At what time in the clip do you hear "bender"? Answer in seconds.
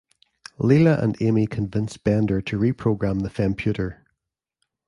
1.95-2.41